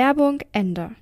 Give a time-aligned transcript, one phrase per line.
[0.00, 0.92] Werbung Ende.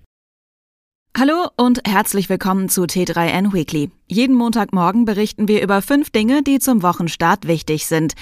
[1.16, 3.92] Hallo und herzlich willkommen zu T3N Weekly.
[4.08, 8.14] Jeden Montagmorgen berichten wir über fünf Dinge, die zum Wochenstart wichtig sind.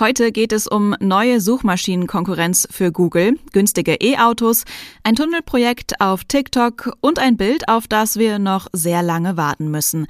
[0.00, 4.64] Heute geht es um neue Suchmaschinenkonkurrenz für Google, günstige E-Autos,
[5.02, 10.06] ein Tunnelprojekt auf TikTok und ein Bild, auf das wir noch sehr lange warten müssen.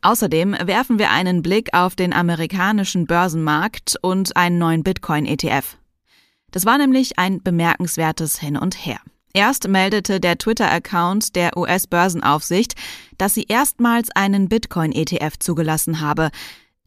[0.00, 5.76] Außerdem werfen wir einen Blick auf den amerikanischen Börsenmarkt und einen neuen Bitcoin-ETF.
[6.50, 9.00] Das war nämlich ein bemerkenswertes Hin und Her.
[9.36, 12.72] Erst meldete der Twitter-Account der US-Börsenaufsicht,
[13.18, 16.30] dass sie erstmals einen Bitcoin-ETF zugelassen habe.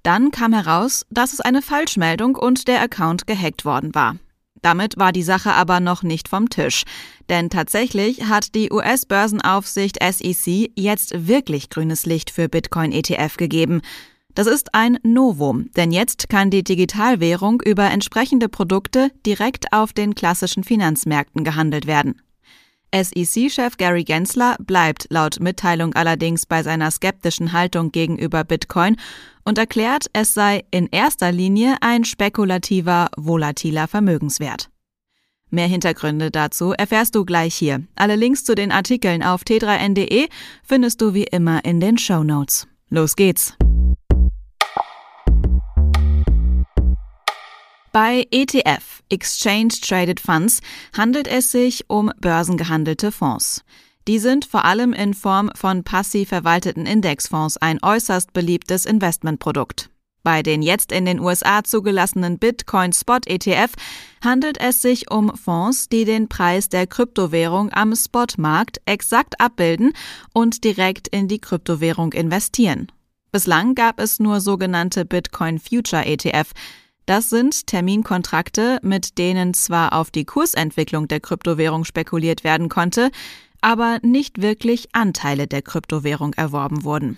[0.01, 4.15] Dann kam heraus, dass es eine Falschmeldung und der Account gehackt worden war.
[4.63, 6.85] Damit war die Sache aber noch nicht vom Tisch.
[7.29, 13.81] Denn tatsächlich hat die US-Börsenaufsicht SEC jetzt wirklich grünes Licht für Bitcoin-ETF gegeben.
[14.33, 20.15] Das ist ein Novum, denn jetzt kann die Digitalwährung über entsprechende Produkte direkt auf den
[20.15, 22.19] klassischen Finanzmärkten gehandelt werden.
[22.93, 28.95] SEC-Chef Gary Gensler bleibt laut Mitteilung allerdings bei seiner skeptischen Haltung gegenüber Bitcoin
[29.43, 34.69] und erklärt, es sei in erster Linie ein spekulativer, volatiler Vermögenswert.
[35.49, 37.83] Mehr Hintergründe dazu erfährst du gleich hier.
[37.95, 40.27] Alle Links zu den Artikeln auf t3n.de
[40.63, 42.67] findest du wie immer in den Show Notes.
[42.89, 43.55] Los geht's!
[47.91, 50.61] Bei ETF, Exchange Traded Funds,
[50.95, 53.63] handelt es sich um börsengehandelte Fonds.
[54.07, 59.89] Die sind vor allem in Form von passiv verwalteten Indexfonds ein äußerst beliebtes Investmentprodukt.
[60.21, 63.71] Bei den jetzt in den USA zugelassenen Bitcoin Spot ETF
[64.23, 69.93] handelt es sich um Fonds, die den Preis der Kryptowährung am Spotmarkt exakt abbilden
[70.31, 72.91] und direkt in die Kryptowährung investieren.
[73.31, 76.51] Bislang gab es nur sogenannte Bitcoin Future ETF,
[77.09, 83.09] das sind Terminkontrakte, mit denen zwar auf die Kursentwicklung der Kryptowährung spekuliert werden konnte,
[83.61, 87.17] aber nicht wirklich Anteile der Kryptowährung erworben wurden.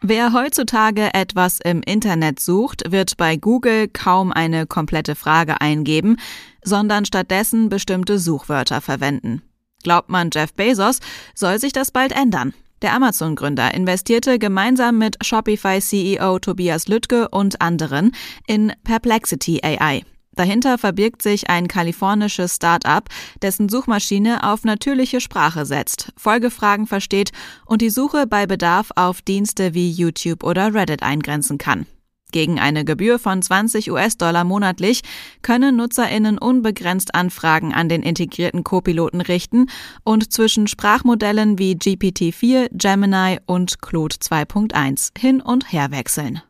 [0.00, 6.16] Wer heutzutage etwas im Internet sucht, wird bei Google kaum eine komplette Frage eingeben,
[6.64, 9.42] sondern stattdessen bestimmte Suchwörter verwenden.
[9.84, 10.98] Glaubt man Jeff Bezos,
[11.32, 12.54] soll sich das bald ändern.
[12.82, 18.12] Der Amazon-Gründer investierte gemeinsam mit Shopify-CEO Tobias Lüttke und anderen
[18.46, 20.02] in Perplexity AI.
[20.38, 23.08] Dahinter verbirgt sich ein kalifornisches Start-up,
[23.42, 27.32] dessen Suchmaschine auf natürliche Sprache setzt, Folgefragen versteht
[27.66, 31.86] und die Suche bei Bedarf auf Dienste wie YouTube oder Reddit eingrenzen kann.
[32.30, 35.00] Gegen eine Gebühr von 20 US-Dollar monatlich
[35.40, 39.70] können NutzerInnen unbegrenzt Anfragen an den integrierten Co-Piloten richten
[40.04, 46.42] und zwischen Sprachmodellen wie GPT-4, Gemini und Claude 2.1 hin und her wechseln.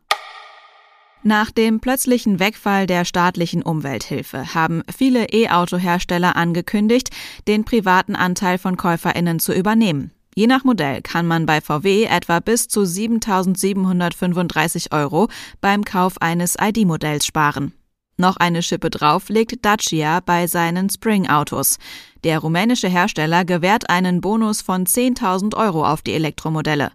[1.23, 7.09] Nach dem plötzlichen Wegfall der staatlichen Umwelthilfe haben viele E-Auto-Hersteller angekündigt,
[7.47, 10.11] den privaten Anteil von KäuferInnen zu übernehmen.
[10.35, 15.27] Je nach Modell kann man bei VW etwa bis zu 7.735 Euro
[15.61, 17.73] beim Kauf eines ID-Modells sparen.
[18.17, 21.77] Noch eine Schippe drauf legt Dacia bei seinen Spring-Autos.
[22.25, 26.91] Der rumänische Hersteller gewährt einen Bonus von 10.000 Euro auf die Elektromodelle.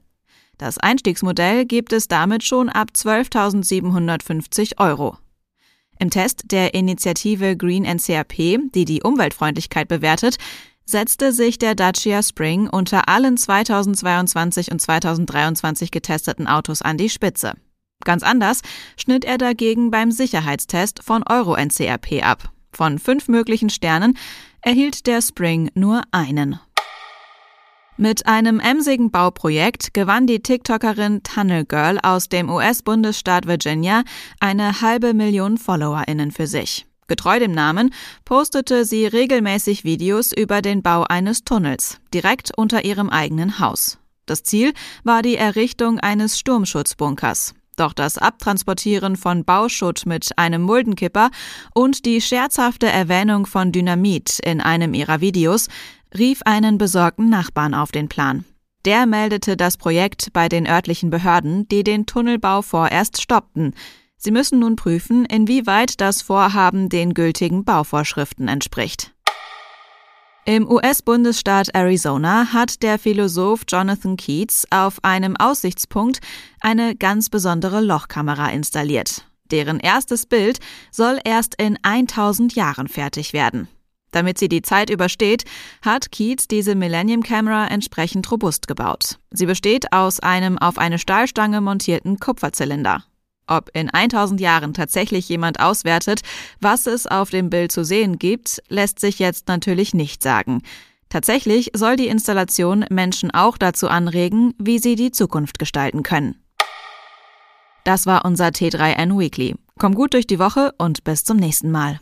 [0.58, 5.16] Das Einstiegsmodell gibt es damit schon ab 12.750 Euro.
[5.98, 10.36] Im Test der Initiative Green NCRP, die die Umweltfreundlichkeit bewertet,
[10.86, 17.54] setzte sich der Dacia Spring unter allen 2022 und 2023 getesteten Autos an die Spitze.
[18.04, 18.60] Ganz anders
[18.96, 22.50] schnitt er dagegen beim Sicherheitstest von Euro NCRP ab.
[22.72, 24.18] Von fünf möglichen Sternen
[24.60, 26.58] erhielt der Spring nur einen.
[27.96, 34.02] Mit einem emsigen Bauprojekt gewann die TikTokerin Tunnel Girl aus dem US-Bundesstaat Virginia
[34.40, 36.86] eine halbe Million FollowerInnen für sich.
[37.06, 37.92] Getreu dem Namen
[38.24, 43.98] postete sie regelmäßig Videos über den Bau eines Tunnels, direkt unter ihrem eigenen Haus.
[44.26, 44.72] Das Ziel
[45.02, 47.54] war die Errichtung eines Sturmschutzbunkers.
[47.76, 51.30] Doch das Abtransportieren von Bauschutt mit einem Muldenkipper
[51.74, 55.68] und die scherzhafte Erwähnung von Dynamit in einem ihrer Videos
[56.16, 58.44] rief einen besorgten Nachbarn auf den Plan.
[58.84, 63.74] Der meldete das Projekt bei den örtlichen Behörden, die den Tunnelbau vorerst stoppten.
[64.24, 69.12] Sie müssen nun prüfen, inwieweit das Vorhaben den gültigen Bauvorschriften entspricht.
[70.46, 76.20] Im US-Bundesstaat Arizona hat der Philosoph Jonathan Keats auf einem Aussichtspunkt
[76.60, 79.26] eine ganz besondere Lochkamera installiert.
[79.50, 80.58] Deren erstes Bild
[80.90, 83.68] soll erst in 1000 Jahren fertig werden.
[84.10, 85.44] Damit sie die Zeit übersteht,
[85.82, 89.18] hat Keats diese Millennium Camera entsprechend robust gebaut.
[89.32, 93.04] Sie besteht aus einem auf eine Stahlstange montierten Kupferzylinder.
[93.46, 96.20] Ob in 1000 Jahren tatsächlich jemand auswertet,
[96.60, 100.62] was es auf dem Bild zu sehen gibt, lässt sich jetzt natürlich nicht sagen.
[101.10, 106.42] Tatsächlich soll die Installation Menschen auch dazu anregen, wie sie die Zukunft gestalten können.
[107.84, 109.54] Das war unser T3N Weekly.
[109.78, 112.00] Komm gut durch die Woche und bis zum nächsten Mal.